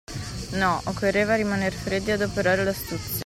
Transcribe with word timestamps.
No, 0.61 0.81
occorreva 0.85 1.35
rimaner 1.35 1.71
freddi 1.73 2.09
e 2.09 2.13
adoperare 2.13 2.63
l'astuzia. 2.63 3.19